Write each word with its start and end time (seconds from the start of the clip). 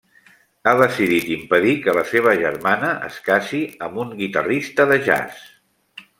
Ha 0.69 0.71
decidit 0.77 1.27
impedir 1.35 1.73
que 1.83 1.93
la 1.97 2.05
seva 2.13 2.33
germana 2.39 2.89
es 3.09 3.21
casi 3.29 3.61
amb 3.89 4.01
un 4.07 4.17
guitarrista 4.23 4.89
de 4.95 5.01
jazz. 5.11 5.47